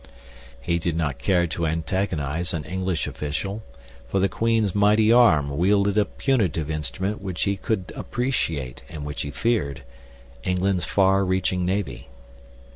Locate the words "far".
10.85-11.23